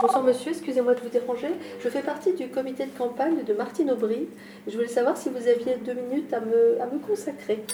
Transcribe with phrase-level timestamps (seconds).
[0.00, 1.48] Bonsoir monsieur, excusez-moi de vous déranger.
[1.80, 4.28] Je fais partie du comité de campagne de Martine Aubry.
[4.66, 7.64] Je voulais savoir si vous aviez deux minutes à me, à me consacrer.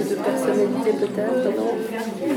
[0.00, 1.74] De personnalité peut-être, non
[2.22, 2.36] Oui.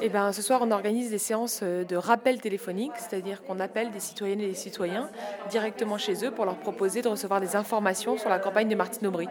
[0.00, 3.90] Eh ben, ce soir, on organise des séances euh, de rappel téléphonique, c'est-à-dire qu'on appelle
[3.90, 5.08] des citoyennes et des citoyens
[5.50, 9.06] directement chez eux pour leur proposer de recevoir des informations sur la campagne de Martine
[9.08, 9.28] Aubry.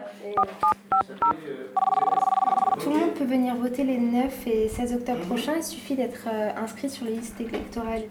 [2.80, 5.54] Tout le monde peut venir voter les 9 et 16 octobre prochains.
[5.56, 8.04] Il suffit d'être euh, inscrit sur les listes électorales.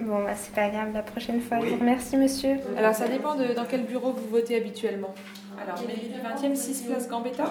[0.00, 1.60] Bon, bah, c'est pas grave, la prochaine fois.
[1.60, 2.56] Je vous remercie, monsieur.
[2.76, 5.14] Alors, ça dépend de dans quel bureau vous votez habituellement.
[5.62, 7.44] Alors, mairie du 20e, 6 place Gambetta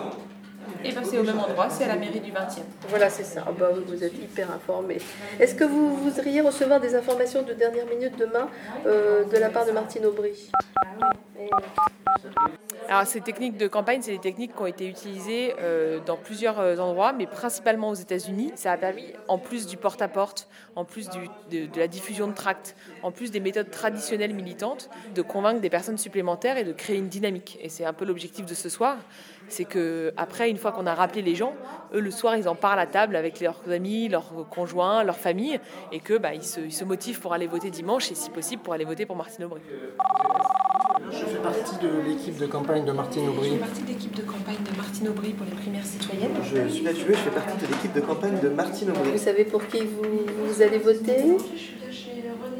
[0.85, 2.61] Eh ben, c'est au même endroit, c'est à la mairie du 20e.
[2.89, 3.43] Voilà, c'est ça.
[3.47, 4.97] Ah bah, vous êtes hyper informé.
[5.39, 8.49] Est-ce que vous voudriez recevoir des informations de dernière minute demain
[8.85, 10.49] euh, de la part de Martine Aubry?
[12.89, 16.59] Alors, ces techniques de campagne, c'est des techniques qui ont été utilisées euh, dans plusieurs
[16.59, 18.51] euh, endroits, mais principalement aux États-Unis.
[18.55, 22.33] Ça a permis, en plus du porte-à-porte, en plus du- de, de la diffusion de
[22.33, 26.97] tracts, en plus des méthodes traditionnelles militantes, de convaincre des personnes supplémentaires et de créer
[26.97, 27.57] une dynamique.
[27.61, 28.97] Et c'est un peu l'objectif de ce soir.
[29.47, 31.53] C'est que après, une fois qu'on a rappelé les gens,
[31.95, 35.59] eux le soir, ils en parlent à table avec leurs amis, leurs conjoints, leurs familles,
[35.91, 38.61] et que bah, ils, se, ils se motivent pour aller voter dimanche et si possible
[38.61, 39.61] pour aller voter pour Martine Aubry.
[41.11, 43.57] Je fais partie de l'équipe de campagne de Martine Aubry.
[43.57, 46.31] partie de l'équipe de campagne de Martine Aubry pour les primaires citoyennes.
[46.43, 49.17] Je suis Mathieu, je fais partie de l'équipe de campagne de Martine Vous Aubry.
[49.17, 50.03] savez pour qui vous,
[50.45, 51.37] vous allez voter?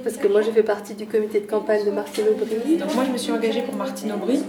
[0.04, 2.78] Parce que moi, je fais partie du comité de campagne de Martine Aubry.
[2.78, 4.44] Donc moi je me suis engagée pour Martine Aubry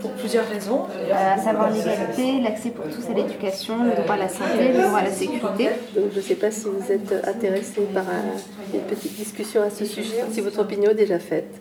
[0.00, 0.86] pour plusieurs raisons.
[0.90, 4.82] Euh, à savoir l'égalité, l'accès pour tous à l'éducation, le droit à la santé, le
[4.82, 5.70] droit à la sécurité.
[5.94, 9.70] Donc je ne sais pas si vous êtes intéressé par un- une petite discussion à
[9.70, 11.54] ce sujet, si votre opinion est déjà faite.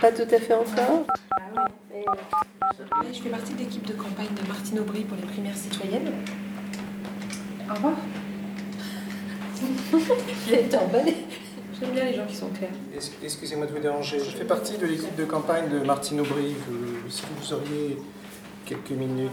[0.00, 1.04] Pas tout à fait encore
[3.12, 6.12] Je fais partie de l'équipe de campagne de Martine Aubry pour les primaires citoyennes.
[7.70, 7.94] Au revoir.
[9.92, 11.16] Vous êtes emballée.
[11.80, 12.70] J'aime bien les gens qui sont clairs.
[13.22, 14.18] Excusez-moi de vous déranger.
[14.18, 16.56] Je fais partie de l'équipe de campagne de Martine Aubry.
[17.08, 17.98] Si vous auriez
[18.66, 19.30] quelques minutes.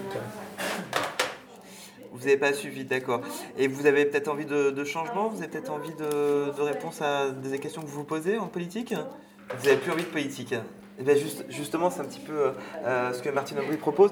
[2.11, 3.21] Vous n'avez pas suivi, d'accord.
[3.57, 7.01] Et vous avez peut-être envie de, de changement Vous avez peut-être envie de, de réponse
[7.01, 8.93] à des questions que vous vous posez en politique?
[8.93, 10.53] Vous n'avez plus envie de politique
[10.99, 12.51] Eh bien, juste, justement, c'est un petit peu
[12.85, 14.11] euh, ce que Martine Aubry propose.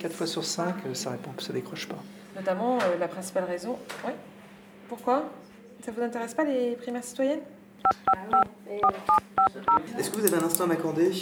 [0.00, 2.02] 4 fois sur 5, ça répond, ça décroche pas.
[2.36, 3.78] Notamment euh, la principale raison.
[4.04, 4.12] Oui.
[4.88, 5.24] Pourquoi?
[5.84, 7.40] Ça vous intéresse pas les primaires citoyennes?
[9.98, 11.12] Est-ce que vous avez un instant à m'accorder?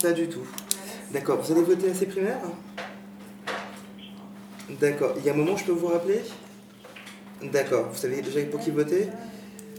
[0.00, 0.46] Pas du tout.
[1.10, 1.40] D'accord.
[1.40, 2.40] Vous allez voter à ces primaires?
[4.80, 5.12] D'accord.
[5.18, 6.22] Il y a un moment où je peux vous rappeler?
[7.42, 7.88] D'accord.
[7.92, 9.08] Vous savez déjà pour qui voter?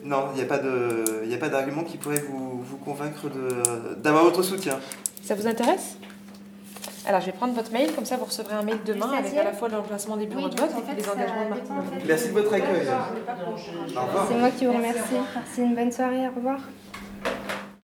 [0.03, 2.77] Non, il n'y a pas de, il n'y a pas d'argument qui pourrait vous, vous
[2.77, 4.79] convaincre de, d'avoir votre soutien.
[5.23, 5.97] Ça vous intéresse?
[7.05, 9.43] Alors je vais prendre votre mail, comme ça vous recevrez un mail demain avec à
[9.43, 11.75] la fois l'emplacement des bureaux de vote et les engagements de Martine.
[12.07, 12.87] Merci de votre accueil.
[14.29, 14.99] C'est moi qui vous remercie.
[15.35, 16.59] Merci, une bonne soirée, au revoir.